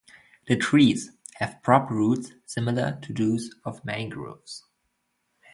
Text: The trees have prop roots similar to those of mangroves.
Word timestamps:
The 0.47 0.55
trees 0.55 1.11
have 1.35 1.61
prop 1.61 1.91
roots 1.91 2.31
similar 2.47 2.97
to 3.03 3.13
those 3.13 3.53
of 3.63 3.85
mangroves. 3.85 4.63